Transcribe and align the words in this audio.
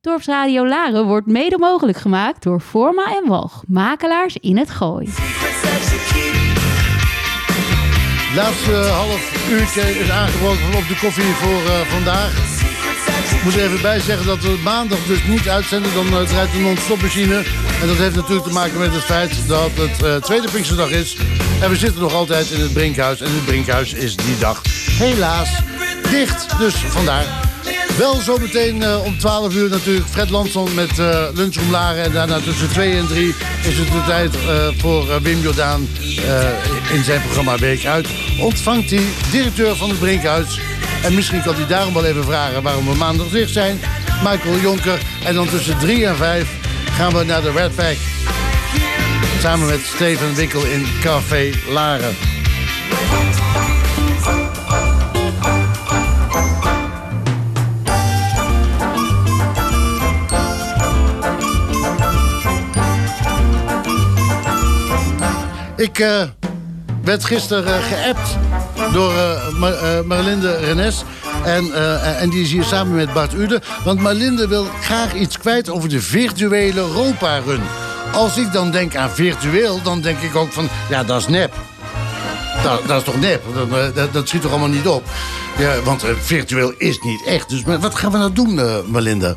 Dorpsradio 0.00 0.66
Laren 0.66 1.04
wordt 1.04 1.26
mede 1.26 1.58
mogelijk 1.58 1.98
gemaakt 1.98 2.42
door 2.42 2.60
Forma 2.60 3.16
en 3.16 3.28
Walg, 3.28 3.62
makelaars 3.66 4.36
in 4.36 4.56
het 4.56 4.70
Gooi. 4.70 5.08
Laatste 8.34 8.72
half 8.72 9.50
uurtje 9.50 9.80
is 9.80 10.10
aangebroken 10.10 10.66
op 10.76 10.88
de 10.88 10.98
koffie 11.00 11.24
voor 11.24 11.62
uh, 11.62 11.80
vandaag. 11.80 12.32
Ik 13.34 13.44
moet 13.44 13.54
even 13.54 13.82
bij 13.82 14.00
zeggen 14.00 14.26
dat 14.26 14.38
we 14.38 14.60
maandag 14.64 14.98
dus 15.06 15.24
niet 15.24 15.48
uitzenden. 15.48 15.94
Dan 15.94 16.06
uh, 16.06 16.22
draait 16.22 16.52
de 16.52 16.58
non-stopmachine. 16.58 17.36
En 17.80 17.86
dat 17.86 17.96
heeft 17.96 18.16
natuurlijk 18.16 18.46
te 18.46 18.52
maken 18.52 18.78
met 18.78 18.92
het 18.92 19.04
feit 19.04 19.48
dat 19.48 19.70
het 19.74 20.02
uh, 20.02 20.16
tweede 20.16 20.50
Pinksterdag 20.50 20.90
is. 20.90 21.16
En 21.60 21.70
we 21.70 21.76
zitten 21.76 22.00
nog 22.00 22.14
altijd 22.14 22.50
in 22.50 22.60
het 22.60 22.72
Brinkhuis. 22.72 23.20
En 23.20 23.34
het 23.34 23.44
Brinkhuis 23.44 23.92
is 23.92 24.16
die 24.16 24.38
dag 24.38 24.62
helaas 24.98 25.62
dicht. 26.10 26.58
Dus 26.58 26.74
vandaar 26.74 27.24
wel 27.98 28.20
zometeen 28.20 28.76
uh, 28.82 29.04
om 29.04 29.18
12 29.18 29.54
uur 29.54 29.70
natuurlijk 29.70 30.06
Fred 30.08 30.30
Lanson 30.30 30.74
met 30.74 30.98
uh, 30.98 31.26
Lunchroom 31.34 31.70
Laren. 31.70 32.04
En 32.04 32.12
daarna 32.12 32.40
tussen 32.40 32.68
2 32.68 32.96
en 32.96 33.06
3 33.06 33.34
is 33.62 33.78
het 33.78 33.92
de 33.92 34.02
tijd 34.06 34.34
uh, 34.34 34.68
voor 34.76 35.22
Wim 35.22 35.40
Jordaan 35.40 35.88
in 36.92 37.04
zijn 37.04 37.22
programma 37.22 37.56
Week 37.58 37.84
Uit. 37.84 38.08
Ontvangt 38.40 38.90
hij 38.90 39.02
directeur 39.30 39.76
van 39.76 39.88
het 39.88 39.98
Brinkhuis. 39.98 40.60
En 41.02 41.14
misschien 41.14 41.42
kan 41.42 41.54
hij 41.54 41.66
daarom 41.66 41.94
wel 41.94 42.04
even 42.04 42.24
vragen 42.24 42.62
waarom 42.62 42.86
we 42.86 42.94
maandag 42.94 43.28
dicht 43.28 43.52
zijn. 43.52 43.80
Michael 44.22 44.58
Jonker. 44.58 45.00
En 45.24 45.34
dan 45.34 45.48
tussen 45.48 45.78
3 45.78 46.06
en 46.06 46.16
5 46.16 46.48
gaan 46.90 47.12
we 47.12 47.24
naar 47.24 47.42
de 47.42 47.52
Red 47.52 47.74
Pack. 47.74 47.96
Samen 49.40 49.66
met 49.66 49.80
Steven 49.94 50.34
Wikkel 50.34 50.64
in 50.64 50.86
Café 51.02 51.50
Laren. 51.68 52.16
Ik 65.78 65.98
uh, 65.98 66.22
werd 67.04 67.24
gisteren 67.24 67.64
uh, 67.64 67.86
geappt 67.86 68.36
door 68.92 69.12
uh, 69.12 69.48
Mar 69.58 70.06
Marlinde 70.06 70.56
Renes. 70.56 71.04
En, 71.44 71.74
en 72.18 72.30
die 72.30 72.42
is 72.42 72.50
hier 72.50 72.64
samen 72.64 72.94
met 72.94 73.12
Bart 73.12 73.34
Ude. 73.34 73.62
Want 73.84 74.00
Marlinde 74.00 74.48
wil 74.48 74.66
graag 74.80 75.14
iets 75.14 75.38
kwijt 75.38 75.70
over 75.70 75.88
de 75.88 76.00
virtuele 76.00 76.80
Europa-run. 76.80 77.60
Als 78.12 78.36
ik 78.36 78.52
dan 78.52 78.70
denk 78.70 78.96
aan 78.96 79.10
virtueel, 79.10 79.82
dan 79.82 80.00
denk 80.00 80.20
ik 80.20 80.36
ook 80.36 80.52
van... 80.52 80.68
ja, 80.90 81.04
dat 81.04 81.20
is 81.20 81.28
nep. 81.28 81.54
Dat, 82.62 82.86
dat 82.86 82.98
is 82.98 83.04
toch 83.04 83.20
nep? 83.20 83.42
Dat, 83.54 83.94
dat, 83.94 84.12
dat, 84.12 84.28
schiet 84.28 84.42
toch 84.42 84.50
allemaal 84.50 84.68
niet 84.68 84.88
op? 84.88 85.02
Ja, 85.58 85.82
want 85.82 86.04
virtueel 86.20 86.72
is 86.78 86.98
niet 86.98 87.24
echt. 87.24 87.48
Dus 87.48 87.62
wat 87.62 87.94
gaan 87.94 88.12
we 88.12 88.18
nou 88.18 88.32
doen, 88.32 88.60
Marlinde? 88.86 89.36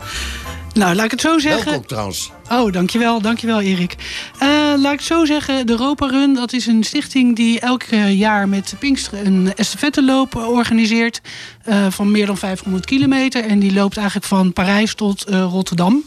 Nou, 0.73 0.95
laat 0.95 1.05
ik 1.05 1.11
het 1.11 1.21
zo 1.21 1.39
zeggen. 1.39 1.65
Welkom 1.65 1.85
trouwens. 1.85 2.31
Oh, 2.51 2.71
dankjewel, 2.71 3.21
dankjewel 3.21 3.61
Erik. 3.61 3.95
Uh, 4.43 4.73
laat 4.77 4.93
ik 4.93 5.01
zo 5.01 5.25
zeggen, 5.25 5.65
de 5.65 5.71
Europa 5.71 6.07
Run, 6.07 6.33
dat 6.33 6.53
is 6.53 6.65
een 6.65 6.83
stichting 6.83 7.35
die 7.35 7.59
elk 7.59 7.83
jaar 8.07 8.49
met 8.49 8.75
Pinkster 8.79 9.25
een 9.25 9.53
estafetteloop 9.55 10.35
organiseert. 10.35 11.21
Uh, 11.65 11.85
van 11.89 12.11
meer 12.11 12.25
dan 12.25 12.37
500 12.37 12.85
kilometer. 12.85 13.45
En 13.45 13.59
die 13.59 13.73
loopt 13.73 13.97
eigenlijk 13.97 14.27
van 14.27 14.53
Parijs 14.53 14.95
tot 14.95 15.29
uh, 15.29 15.43
Rotterdam. 15.43 16.03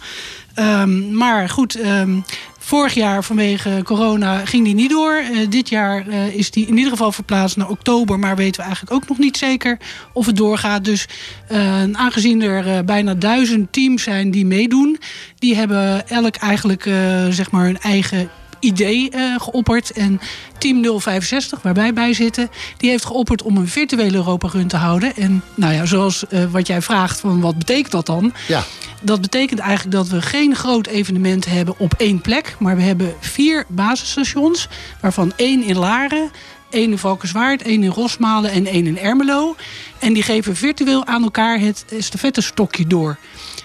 Um, 0.58 1.16
maar 1.16 1.48
goed, 1.48 1.84
um, 1.84 2.24
Vorig 2.64 2.94
jaar 2.94 3.24
vanwege 3.24 3.80
corona 3.82 4.44
ging 4.44 4.64
die 4.64 4.74
niet 4.74 4.90
door. 4.90 5.22
Uh, 5.32 5.38
dit 5.48 5.68
jaar 5.68 6.08
uh, 6.08 6.26
is 6.26 6.50
die 6.50 6.66
in 6.66 6.76
ieder 6.76 6.90
geval 6.90 7.12
verplaatst 7.12 7.56
naar 7.56 7.68
oktober. 7.68 8.18
Maar 8.18 8.36
weten 8.36 8.60
we 8.60 8.66
eigenlijk 8.66 8.96
ook 8.96 9.08
nog 9.08 9.18
niet 9.18 9.36
zeker 9.36 9.78
of 10.12 10.26
het 10.26 10.36
doorgaat. 10.36 10.84
Dus 10.84 11.06
uh, 11.50 11.82
aangezien 11.92 12.42
er 12.42 12.84
bijna 12.84 13.14
duizend 13.14 13.72
teams 13.72 14.02
zijn 14.02 14.30
die 14.30 14.46
meedoen. 14.46 14.98
Die 15.38 15.56
hebben 15.56 16.08
elk 16.08 16.36
eigenlijk 16.36 16.82
zeg 17.30 17.50
maar 17.50 17.64
hun 17.64 17.78
eigen 17.78 18.30
idee 18.60 19.10
geopperd. 19.38 19.90
En 19.90 20.20
Team 20.58 21.00
065, 21.00 21.62
waar 21.62 21.74
wij 21.74 21.92
bij 21.92 22.12
zitten, 22.12 22.50
die 22.76 22.90
heeft 22.90 23.04
geopperd 23.04 23.42
om 23.42 23.56
een 23.56 23.68
virtuele 23.68 24.16
Europa 24.16 24.48
Run 24.48 24.68
te 24.68 24.76
houden. 24.76 25.16
En 25.16 25.42
nou 25.54 25.74
ja, 25.74 25.86
zoals 25.86 26.24
wat 26.50 26.66
jij 26.66 26.82
vraagt, 26.82 27.20
van 27.20 27.40
wat 27.40 27.58
betekent 27.58 27.92
dat 27.92 28.06
dan? 28.06 28.32
Ja. 28.48 28.64
Dat 29.04 29.20
betekent 29.20 29.60
eigenlijk 29.60 29.96
dat 29.96 30.08
we 30.08 30.22
geen 30.22 30.54
groot 30.54 30.86
evenement 30.86 31.44
hebben 31.44 31.78
op 31.78 31.94
één 31.96 32.20
plek. 32.20 32.56
Maar 32.58 32.76
we 32.76 32.82
hebben 32.82 33.14
vier 33.20 33.64
basisstations, 33.68 34.68
waarvan 35.00 35.32
één 35.36 35.62
in 35.62 35.78
Laren, 35.78 36.30
één 36.74 36.90
in 36.90 36.98
Valkenswaard, 36.98 37.62
één 37.62 37.82
in 37.82 37.90
Rosmalen 37.90 38.50
en 38.50 38.66
één 38.66 38.86
in 38.86 38.98
Ermelo. 38.98 39.56
En 39.98 40.12
die 40.12 40.22
geven 40.22 40.56
virtueel 40.56 41.06
aan 41.06 41.22
elkaar 41.22 41.58
het 41.58 41.84
stokje 42.32 42.86
door. 42.86 43.18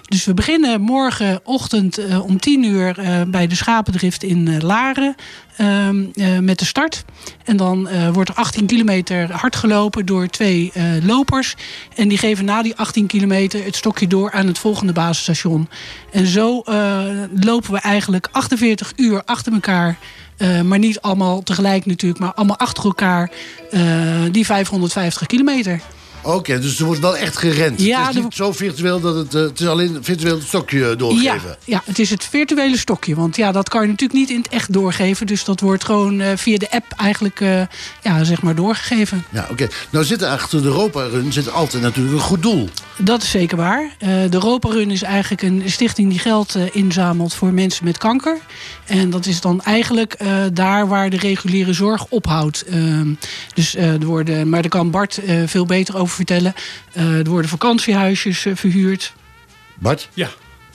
Dus 0.10 0.26
we 0.26 0.34
beginnen 0.34 0.82
morgenochtend 0.82 2.00
uh, 2.00 2.26
om 2.26 2.40
10 2.40 2.64
uur 2.64 3.00
uh, 3.00 3.22
bij 3.28 3.48
de 3.48 3.56
Schapendrift 3.56 4.24
in 4.24 4.48
uh, 4.48 4.60
Laren 4.60 5.16
met 6.42 6.60
de 6.60 6.66
start. 6.66 7.04
En 7.46 7.58
dan 7.58 7.90
wordt 8.14 8.30
er 8.30 8.36
18 8.36 8.66
kilometer 8.66 9.32
hard 9.32 9.56
gelopen 9.56 10.06
door 10.06 10.28
twee 10.28 10.72
lopers. 11.04 11.56
En 11.96 12.08
die 12.08 12.18
geven 12.18 12.46
na 12.46 12.62
die 12.62 12.76
18 12.76 13.08
kilometer 13.08 13.64
het 13.64 13.76
stokje 13.76 14.08
door 14.08 14.32
aan 14.32 14.48
het 14.48 14.60
volgende 14.60 14.94
basisstation. 14.94 15.70
En 16.12 16.28
zo 16.28 16.64
lopen 17.34 17.72
we 17.72 17.80
eigenlijk 17.80 18.28
48 18.32 18.94
uur 18.96 19.22
achter 19.26 19.54
elkaar. 19.54 19.98
Maar 20.64 20.80
niet 20.80 21.02
allemaal 21.02 21.44
tegelijk 21.44 21.86
natuurlijk, 21.86 22.20
maar 22.22 22.34
allemaal 22.34 22.58
achter 22.58 22.84
elkaar 22.84 23.32
die 24.32 24.46
550 24.46 25.28
kilometer. 25.28 25.82
Oké, 26.22 26.36
okay, 26.36 26.60
dus 26.60 26.80
er 26.80 26.86
wordt 26.86 27.02
wel 27.02 27.18
echt 27.18 27.38
gerend. 27.38 27.82
Ja, 27.82 28.06
het 28.06 28.16
is 28.16 28.24
niet 28.24 28.34
zo 28.34 28.52
virtueel 28.52 29.00
dat 29.00 29.16
het... 29.16 29.36
Uh, 29.36 29.42
het 29.42 29.60
is 29.60 29.68
alleen 29.68 29.98
virtueel 30.02 30.36
het 30.36 30.48
stokje 30.48 30.96
doorgeven. 30.96 31.50
Ja, 31.50 31.58
ja, 31.64 31.82
het 31.86 32.00
is 32.00 32.10
het 32.10 32.24
virtuele 32.26 32.78
stokje. 32.78 33.16
Want 33.16 33.36
ja, 33.36 33.52
dat 33.52 33.70
kan 33.70 33.82
je 33.82 33.88
natuurlijk 33.88 34.20
niet 34.20 34.30
in 34.30 34.38
het 34.38 34.48
echt 34.48 34.74
doorgeven. 34.74 35.28
Dus 35.28 35.44
dat 35.44 35.60
wordt 35.60 35.84
gewoon 35.86 36.20
uh, 36.20 36.28
via 36.36 36.58
de 36.58 36.72
app 36.72 36.86
eigenlijk 36.98 37.40
uh, 37.40 37.62
ja, 38.02 38.24
zeg 38.24 38.42
maar 38.42 38.56
doorgegeven. 38.56 39.26
Ja, 39.30 39.42
oké. 39.42 39.52
Okay. 39.52 39.70
Nou 39.90 40.06
zit 40.06 40.22
er 40.22 40.28
achter 40.28 40.62
de 40.62 40.68
Europa-run 40.68 41.34
zit 41.34 41.52
altijd 41.52 41.84
natuurlijk 41.84 42.16
een 42.16 42.22
goed 42.22 42.42
doel. 42.42 42.70
Dat 42.98 43.24
is 43.24 43.30
zeker 43.30 43.58
waar. 43.58 43.92
de 44.00 44.28
Europa-run 44.32 44.92
is 44.92 45.02
eigenlijk 45.02 45.42
een 45.42 45.64
stichting 45.66 46.10
die 46.10 46.20
geld 46.20 46.56
inzamelt 46.72 47.34
voor 47.34 47.54
mensen 47.54 47.86
met 47.86 47.98
kanker. 47.98 48.38
En 48.86 49.10
dat 49.10 49.26
is 49.26 49.42
dan 49.42 49.62
eigenlijk 49.62 50.18
daar 50.54 50.88
waar 50.88 51.10
de 51.10 51.18
reguliere 51.18 51.74
zorg 51.74 52.06
ophoudt. 52.10 52.64
Ehm, 52.64 53.14
dus 53.54 53.76
er 53.76 54.06
worden... 54.06 54.50
Maar 54.50 54.62
daar 54.62 54.72
kan 54.72 54.92
Bart 54.92 55.20
veel 55.46 55.66
beter 55.66 55.98
over 55.98 56.09
vertellen. 56.10 56.54
Uh, 56.98 57.18
er 57.18 57.30
worden 57.30 57.50
vakantiehuisjes 57.50 58.46
uh, 58.46 58.56
verhuurd. 58.56 59.14
Bart? 59.76 60.10
Ja, 60.14 60.30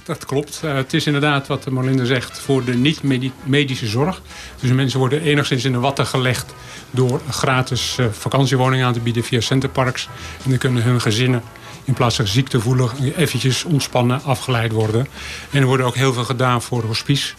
dat 0.04 0.24
klopt. 0.24 0.60
Uh, 0.64 0.74
het 0.74 0.94
is 0.94 1.06
inderdaad 1.06 1.46
wat 1.46 1.70
Marlinde 1.70 2.06
zegt 2.06 2.38
voor 2.38 2.64
de 2.64 2.74
niet-medische 2.74 3.86
zorg. 3.86 4.22
Dus 4.60 4.70
mensen 4.70 4.98
worden 4.98 5.22
enigszins 5.22 5.64
in 5.64 5.72
de 5.72 5.78
watten 5.78 6.06
gelegd 6.06 6.54
door 6.90 7.20
gratis 7.30 7.98
vakantiewoningen 8.10 8.86
aan 8.86 8.92
te 8.92 9.00
bieden 9.00 9.24
via 9.24 9.40
centerparks. 9.40 10.08
En 10.44 10.50
dan 10.50 10.58
kunnen 10.58 10.82
hun 10.82 11.00
gezinnen 11.00 11.42
in 11.84 11.94
plaats 11.94 12.16
van 12.16 12.26
ziekte 12.26 12.60
voelen 12.60 12.90
eventjes 13.16 13.64
ontspannen, 13.64 14.22
afgeleid 14.22 14.72
worden. 14.72 15.06
En 15.50 15.60
er 15.60 15.66
wordt 15.66 15.82
ook 15.82 15.94
heel 15.94 16.12
veel 16.12 16.24
gedaan 16.24 16.62
voor 16.62 16.82
hospice. 16.82 17.34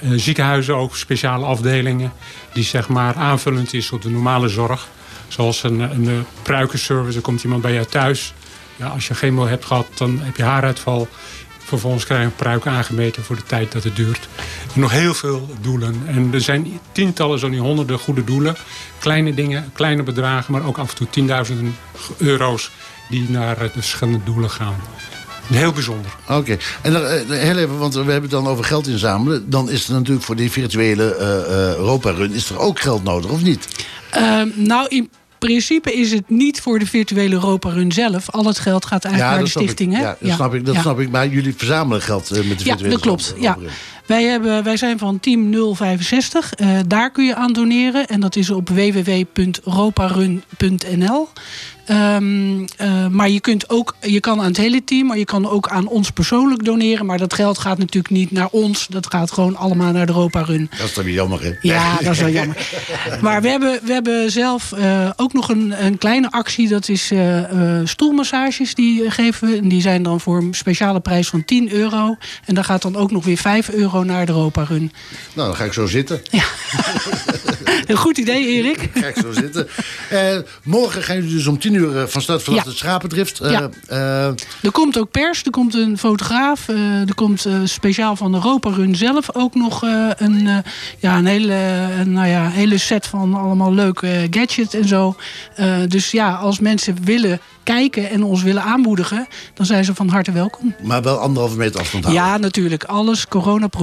ziekenhuizen 0.00 0.76
ook, 0.76 0.96
speciale 0.96 1.46
afdelingen 1.46 2.12
die 2.52 2.64
zeg 2.64 2.88
maar 2.88 3.14
aanvullend 3.14 3.74
is 3.74 3.90
op 3.90 4.02
de 4.02 4.10
normale 4.10 4.48
zorg. 4.48 4.88
Zoals 5.32 5.62
een, 5.62 5.80
een 5.80 6.24
pruikenservice, 6.42 7.16
er 7.16 7.22
komt 7.22 7.42
iemand 7.42 7.62
bij 7.62 7.72
jou 7.72 7.86
thuis. 7.86 8.34
Ja, 8.76 8.86
als 8.86 9.08
je 9.08 9.14
chemo 9.14 9.46
hebt 9.46 9.64
gehad, 9.64 9.86
dan 9.94 10.18
heb 10.22 10.36
je 10.36 10.42
haaruitval. 10.42 11.08
Vervolgens 11.58 12.04
krijg 12.04 12.20
je 12.20 12.26
een 12.26 12.34
pruik 12.34 12.66
aangemeten 12.66 13.24
voor 13.24 13.36
de 13.36 13.42
tijd 13.42 13.72
dat 13.72 13.84
het 13.84 13.96
duurt. 13.96 14.28
En 14.74 14.80
nog 14.80 14.90
heel 14.90 15.14
veel 15.14 15.48
doelen. 15.60 16.02
En 16.06 16.30
er 16.32 16.40
zijn 16.40 16.80
tientallen, 16.92 17.38
zo 17.38 17.48
niet 17.48 17.60
honderden 17.60 17.98
goede 17.98 18.24
doelen. 18.24 18.56
Kleine 18.98 19.34
dingen, 19.34 19.70
kleine 19.72 20.02
bedragen, 20.02 20.52
maar 20.52 20.66
ook 20.66 20.78
af 20.78 20.90
en 20.90 20.96
toe 20.96 21.10
tienduizenden 21.10 21.76
euro's... 22.16 22.70
die 23.08 23.30
naar 23.30 23.58
de 23.58 23.70
verschillende 23.70 24.24
doelen 24.24 24.50
gaan. 24.50 24.76
Heel 25.46 25.72
bijzonder. 25.72 26.10
Oké. 26.28 26.56
En 26.82 26.92
dan, 26.92 27.04
heel 27.28 27.56
even, 27.56 27.78
want 27.78 27.94
we 27.94 28.00
hebben 28.00 28.22
het 28.22 28.30
dan 28.30 28.46
over 28.46 28.64
geld 28.64 28.86
inzamelen. 28.86 29.50
Dan 29.50 29.70
is 29.70 29.88
er 29.88 29.94
natuurlijk 29.94 30.26
voor 30.26 30.36
die 30.36 30.50
virtuele 30.50 31.16
uh, 31.18 31.26
uh, 31.26 31.76
Europa-run... 31.76 32.32
is 32.32 32.50
er 32.50 32.58
ook 32.58 32.80
geld 32.80 33.04
nodig, 33.04 33.30
of 33.30 33.42
niet? 33.42 33.68
Uh, 34.16 34.42
nou, 34.54 34.86
in 34.88 35.10
principe 35.46 35.92
is 35.92 36.12
het 36.12 36.28
niet 36.28 36.60
voor 36.60 36.78
de 36.78 36.86
virtuele 36.86 37.34
Europa 37.34 37.70
Run 37.70 37.92
zelf. 37.92 38.30
Al 38.30 38.44
het 38.44 38.58
geld 38.58 38.84
gaat 38.84 39.04
eigenlijk 39.04 39.34
naar 39.34 39.44
de 39.44 39.50
stichting. 39.50 39.92
Hè? 39.94 40.00
Ja, 40.00 40.16
dat, 40.20 40.32
Snap 40.34 40.54
ik, 40.54 40.66
dat 40.66 40.76
snap 40.76 41.00
ik. 41.00 41.10
Maar 41.10 41.28
jullie 41.28 41.54
verzamelen 41.56 42.02
geld 42.02 42.30
met 42.30 42.38
de 42.38 42.44
virtuele 42.44 42.84
Ja, 42.84 42.88
dat 42.88 43.00
klopt. 43.00 43.34
Ja. 43.38 43.58
Wij, 44.06 44.24
hebben, 44.24 44.64
wij 44.64 44.76
zijn 44.76 44.98
van 44.98 45.20
team 45.20 45.74
065. 45.74 46.52
Uh, 46.56 46.78
daar 46.86 47.10
kun 47.10 47.24
je 47.24 47.34
aan 47.34 47.52
doneren. 47.52 48.06
En 48.06 48.20
dat 48.20 48.36
is 48.36 48.50
op 48.50 48.68
www.roparun.nl. 48.68 51.28
Um, 51.90 52.60
uh, 52.60 53.06
maar 53.06 53.28
je, 53.28 53.40
kunt 53.40 53.70
ook, 53.70 53.96
je 54.00 54.20
kan 54.20 54.40
aan 54.40 54.46
het 54.46 54.56
hele 54.56 54.84
team, 54.84 55.06
maar 55.06 55.18
je 55.18 55.24
kan 55.24 55.48
ook 55.48 55.68
aan 55.68 55.86
ons 55.86 56.10
persoonlijk 56.10 56.64
doneren. 56.64 57.06
Maar 57.06 57.18
dat 57.18 57.34
geld 57.34 57.58
gaat 57.58 57.78
natuurlijk 57.78 58.14
niet 58.14 58.30
naar 58.30 58.48
ons. 58.50 58.86
Dat 58.86 59.06
gaat 59.06 59.32
gewoon 59.32 59.56
allemaal 59.56 59.92
naar 59.92 60.06
de 60.06 60.12
Europa 60.12 60.42
Run. 60.42 60.70
Dat 60.78 60.86
is 60.86 60.94
dan 60.94 61.04
weer 61.04 61.14
jammer, 61.14 61.42
hè? 61.42 61.52
Ja, 61.60 61.96
dat 61.96 62.12
is 62.12 62.18
wel 62.18 62.28
jammer. 62.28 62.68
maar 63.22 63.42
we 63.42 63.48
hebben, 63.48 63.80
we 63.84 63.92
hebben 63.92 64.30
zelf 64.30 64.72
uh, 64.78 65.10
ook 65.16 65.32
nog 65.32 65.48
een, 65.48 65.84
een 65.84 65.98
kleine 65.98 66.30
actie. 66.30 66.68
Dat 66.68 66.88
is 66.88 67.12
uh, 67.12 67.80
stoelmassages 67.84 68.74
die 68.74 69.10
geven 69.10 69.48
we. 69.48 69.56
En 69.56 69.68
die 69.68 69.80
zijn 69.80 70.02
dan 70.02 70.20
voor 70.20 70.36
een 70.36 70.54
speciale 70.54 71.00
prijs 71.00 71.28
van 71.28 71.44
10 71.44 71.72
euro. 71.72 72.16
En 72.44 72.54
daar 72.54 72.64
gaat 72.64 72.82
dan 72.82 72.96
ook 72.96 73.10
nog 73.10 73.24
weer 73.24 73.36
5 73.36 73.70
euro 73.70 73.91
naar 74.00 74.26
de 74.26 74.32
Europa 74.32 74.62
Run. 74.62 74.92
Nou, 75.34 75.48
dan 75.48 75.56
ga 75.56 75.64
ik 75.64 75.72
zo 75.72 75.86
zitten. 75.86 76.22
Ja. 76.30 76.44
een 77.86 77.96
goed 77.96 78.18
idee, 78.18 78.46
Erik. 78.46 78.90
ga 78.94 79.06
ik 79.06 79.16
zo 79.16 79.32
zitten. 79.32 79.68
morgen 80.64 81.02
gaan 81.02 81.16
jullie 81.16 81.34
dus 81.34 81.46
om 81.46 81.58
10 81.58 81.72
10 81.72 81.82
uur 81.82 82.08
van 82.08 82.22
start 82.22 82.42
vanaf 82.42 82.64
ja. 82.64 82.70
de 82.70 82.76
Schapendrift. 82.76 83.38
Ja. 83.42 83.70
Uh, 83.90 84.26
er 84.62 84.70
komt 84.72 84.98
ook 84.98 85.10
pers, 85.10 85.42
er 85.42 85.50
komt 85.50 85.74
een 85.74 85.98
fotograaf. 85.98 86.68
Uh, 86.68 87.08
er 87.08 87.14
komt 87.14 87.46
uh, 87.46 87.54
speciaal 87.64 88.16
van 88.16 88.32
de 88.32 88.36
Europa 88.36 88.70
Run 88.70 88.96
zelf 88.96 89.34
ook 89.34 89.54
nog 89.54 89.82
een, 90.16 90.64
ja, 90.98 91.18
een 91.18 91.26
hele, 91.26 91.88
nou 92.04 92.28
ja, 92.28 92.48
hele 92.48 92.78
set 92.78 93.06
van 93.06 93.34
allemaal 93.34 93.74
leuke 93.74 94.26
gadgets 94.30 94.74
en 94.74 94.88
zo. 94.88 95.16
dus 95.88 96.10
ja, 96.10 96.34
als 96.34 96.60
mensen 96.60 96.96
willen 97.04 97.40
kijken 97.62 98.10
en 98.10 98.24
ons 98.24 98.42
willen 98.42 98.62
aanmoedigen, 98.62 99.26
dan 99.54 99.66
zijn 99.66 99.84
ze 99.84 99.94
van 99.94 100.08
harte 100.08 100.32
welkom. 100.32 100.74
Maar 100.82 101.02
wel 101.02 101.18
anderhalve 101.18 101.56
meter 101.56 101.80
afstand 101.80 102.04
houden. 102.04 102.24
Ja, 102.24 102.36
natuurlijk. 102.36 102.84
Alles 102.84 103.28
coronaproof. 103.28 103.81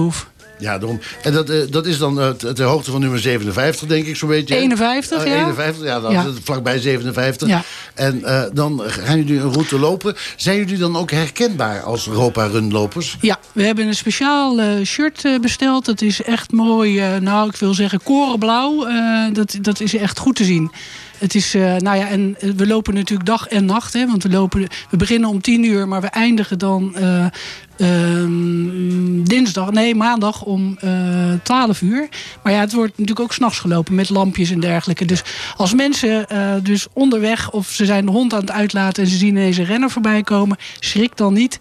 Ja, 0.60 0.78
daarom. 0.78 1.00
En 1.22 1.32
dat, 1.32 1.50
uh, 1.50 1.56
dat 1.70 1.86
is 1.86 1.98
dan 1.98 2.18
uh, 2.18 2.28
ter 2.28 2.64
hoogte 2.64 2.90
van 2.90 3.00
nummer 3.00 3.18
57, 3.18 3.88
denk 3.88 4.06
ik, 4.06 4.16
zo'n 4.16 4.28
beetje. 4.28 4.56
51, 4.56 5.24
uh, 5.24 5.26
ja. 5.26 5.38
51, 5.38 5.84
ja, 5.84 6.00
dan 6.00 6.12
ja. 6.12 6.26
vlakbij 6.42 6.78
57. 6.78 7.48
Ja. 7.48 7.62
En 7.94 8.22
dan 8.52 8.82
gaan 8.86 9.16
jullie 9.16 9.40
een 9.40 9.52
route 9.52 9.78
lopen. 9.78 10.16
Zijn 10.36 10.56
jullie 10.56 10.78
dan 10.78 10.96
ook 10.96 11.10
herkenbaar 11.10 11.82
als 11.82 12.08
Europa-runlopers? 12.08 13.16
Ja, 13.20 13.38
we 13.52 13.62
hebben 13.62 13.86
een 13.86 13.94
speciaal 13.94 14.84
shirt 14.84 15.28
besteld. 15.40 15.84
Dat 15.84 16.00
is 16.00 16.22
echt 16.22 16.52
mooi, 16.52 17.20
nou, 17.20 17.48
ik 17.48 17.56
wil 17.56 17.74
zeggen 17.74 18.02
korenblauw. 18.02 18.86
dat, 19.32 19.56
dat 19.60 19.80
is 19.80 19.96
echt 19.96 20.18
goed 20.18 20.36
te 20.36 20.44
zien. 20.44 20.70
Het 21.20 21.34
is, 21.34 21.54
uh, 21.54 21.76
nou 21.76 21.96
ja, 21.96 22.08
en 22.08 22.36
we 22.56 22.66
lopen 22.66 22.94
natuurlijk 22.94 23.28
dag 23.28 23.46
en 23.46 23.64
nacht. 23.64 23.92
Hè, 23.92 24.06
want 24.06 24.22
we, 24.22 24.30
lopen, 24.30 24.68
we 24.90 24.96
beginnen 24.96 25.28
om 25.28 25.40
tien 25.40 25.64
uur, 25.64 25.88
maar 25.88 26.00
we 26.00 26.06
eindigen 26.06 26.58
dan 26.58 26.94
uh, 26.98 27.26
uh, 27.76 28.24
dinsdag, 29.24 29.70
nee, 29.70 29.94
maandag 29.94 30.42
om 30.42 30.78
12 31.42 31.80
uur. 31.80 32.08
Maar 32.42 32.52
ja, 32.52 32.60
het 32.60 32.72
wordt 32.72 32.90
natuurlijk 32.90 33.20
ook 33.20 33.32
s'nachts 33.32 33.58
gelopen 33.58 33.94
met 33.94 34.08
lampjes 34.08 34.50
en 34.50 34.60
dergelijke. 34.60 35.04
Dus 35.04 35.22
als 35.56 35.74
mensen 35.74 36.26
dus 36.62 36.86
onderweg 36.92 37.50
of 37.50 37.68
ze 37.70 37.84
zijn 37.84 38.04
de 38.04 38.10
hond 38.10 38.34
aan 38.34 38.40
het 38.40 38.50
uitlaten 38.50 39.02
en 39.02 39.08
ze 39.08 39.16
zien 39.16 39.28
ineens 39.28 39.56
een 39.56 39.64
renner 39.64 39.90
voorbij 39.90 40.22
komen, 40.22 40.56
schrik 40.80 41.16
dan 41.16 41.32
niet. 41.32 41.58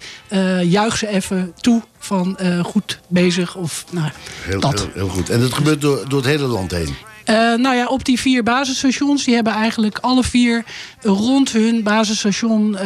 Juich 0.64 0.98
ze 0.98 1.08
even 1.08 1.54
toe 1.60 1.82
van 1.98 2.38
goed 2.64 3.00
bezig. 3.08 3.56
Of, 3.56 3.86
nou, 3.92 4.10
heel, 4.42 4.60
dat. 4.60 4.80
Heel, 4.80 4.90
heel 4.94 5.08
goed. 5.08 5.30
En 5.30 5.40
dat 5.40 5.54
gebeurt 5.54 5.82
door, 5.82 6.10
door 6.10 6.20
het 6.20 6.30
hele 6.30 6.48
land 6.48 6.72
heen? 6.72 6.96
Uh, 7.30 7.36
nou 7.36 7.76
ja, 7.76 7.86
op 7.86 8.06
die 8.06 8.20
vier 8.20 8.44
basisstations, 8.44 9.24
die 9.24 9.36
hebben 9.36 9.54
eigenlijk 9.54 9.98
alle 9.98 10.24
vier 10.24 10.64
rond 11.02 11.52
hun 11.52 11.84
basisstation 11.84 12.72
uh, 12.72 12.80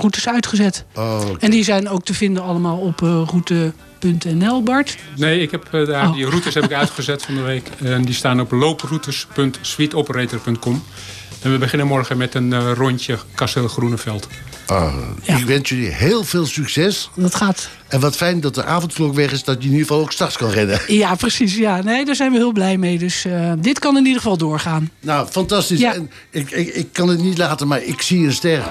routes 0.00 0.28
uitgezet. 0.28 0.84
Oh, 0.94 1.20
okay. 1.22 1.36
En 1.38 1.50
die 1.50 1.64
zijn 1.64 1.88
ook 1.88 2.04
te 2.04 2.14
vinden 2.14 2.42
allemaal 2.42 2.76
op 2.76 3.00
uh, 3.00 3.22
route.nl, 3.26 4.62
Bart? 4.62 4.96
Nee, 5.16 5.40
ik 5.40 5.50
heb 5.50 5.68
daar, 5.70 6.08
oh. 6.08 6.14
die 6.14 6.26
routes 6.26 6.54
heb 6.54 6.64
ik 6.64 6.72
uitgezet 6.72 7.22
van 7.22 7.34
de 7.34 7.40
week. 7.40 7.68
En 7.82 8.02
die 8.02 8.14
staan 8.14 8.40
op 8.40 8.50
looproutes.suiteoperator.com. 8.50 10.82
En 11.42 11.52
we 11.52 11.58
beginnen 11.58 11.86
morgen 11.86 12.16
met 12.16 12.34
een 12.34 12.74
rondje 12.74 13.18
Kasteel 13.34 13.68
Groeneveld. 13.68 14.28
Uh, 14.70 14.94
ja. 15.22 15.36
Ik 15.36 15.44
wens 15.44 15.68
jullie 15.68 15.88
heel 15.88 16.24
veel 16.24 16.46
succes. 16.46 17.10
Dat 17.14 17.34
gaat. 17.34 17.68
En 17.88 18.00
wat 18.00 18.16
fijn 18.16 18.40
dat 18.40 18.54
de 18.54 18.64
avondvlog 18.64 19.14
weg 19.14 19.32
is, 19.32 19.44
dat 19.44 19.56
je 19.58 19.68
in 19.68 19.70
ieder 19.70 19.86
geval 19.86 20.02
ook 20.02 20.12
straks 20.12 20.36
kan 20.36 20.50
rennen. 20.50 20.80
Ja, 20.86 21.14
precies. 21.14 21.56
Ja. 21.56 21.82
Nee, 21.82 22.04
daar 22.04 22.14
zijn 22.14 22.32
we 22.32 22.36
heel 22.36 22.52
blij 22.52 22.76
mee. 22.76 22.98
Dus 22.98 23.24
uh, 23.24 23.52
dit 23.58 23.78
kan 23.78 23.96
in 23.96 24.06
ieder 24.06 24.22
geval 24.22 24.36
doorgaan. 24.36 24.90
Nou, 25.00 25.28
fantastisch. 25.28 25.78
Ja. 25.80 25.94
En 25.94 26.10
ik, 26.30 26.50
ik, 26.50 26.68
ik 26.74 26.88
kan 26.92 27.08
het 27.08 27.22
niet 27.22 27.38
laten, 27.38 27.68
maar 27.68 27.82
ik 27.82 28.02
zie 28.02 28.26
een 28.26 28.32
ster. 28.32 28.62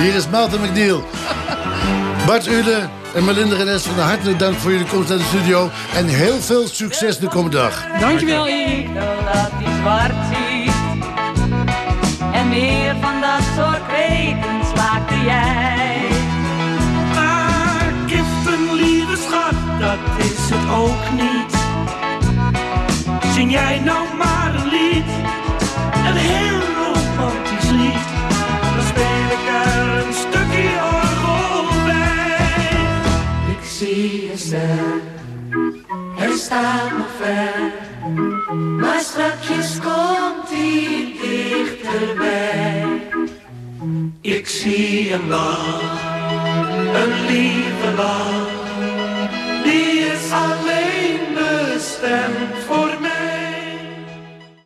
Hier 0.00 0.14
is 0.14 0.28
Maarten 0.28 0.60
McNeil. 0.60 1.04
Bart 2.26 2.46
Ule 2.46 2.88
en 3.14 3.24
Melinda 3.24 3.56
Renes 3.56 3.82
van 3.82 3.98
hartelijk 3.98 4.38
dank 4.38 4.58
voor 4.58 4.70
jullie 4.70 4.86
komst 4.86 5.08
naar 5.08 5.18
de 5.18 5.24
studio. 5.24 5.70
En 5.94 6.06
heel 6.06 6.40
veel 6.40 6.68
succes 6.68 7.18
de 7.18 7.28
komende 7.28 7.56
dag. 7.56 7.86
Dankjewel, 8.00 8.46
Erik. 8.46 8.88
Soort 13.56 13.86
wetens 13.86 14.68
maakte 14.74 15.18
jij. 15.24 16.08
Maar 17.14 17.92
giften, 18.06 18.74
lieve 18.74 19.16
schat, 19.16 19.58
dat 19.80 19.98
is 20.18 20.50
het 20.50 20.66
ook 20.82 21.04
niet. 21.22 21.52
Zing 23.34 23.50
jij 23.52 23.78
nou 23.78 24.16
maar 24.16 24.54
een 24.54 24.68
lied, 24.68 25.10
een 26.08 26.16
heel 26.16 26.60
romantisch 26.80 27.70
lied. 27.70 28.06
Dan 28.74 28.86
speel 28.92 29.26
ik 29.36 29.44
er 29.64 30.06
een 30.06 30.14
stukje 30.24 30.70
orgel 30.94 31.84
bij. 31.84 32.68
Ik 33.54 33.64
zie 33.64 34.30
een 34.32 34.38
ster, 34.38 35.00
hij 36.16 36.36
staat 36.36 36.90
nog 36.98 37.08
ver. 37.18 37.55
Zie 44.66 45.12
een 45.12 45.28
lach, 45.28 45.80
een 47.00 47.26
lieve 47.26 47.90
lach. 47.96 48.54
Die 49.64 49.98
is 49.98 50.30
alleen 50.32 51.20
bestemd 51.34 52.64
voor 52.66 52.85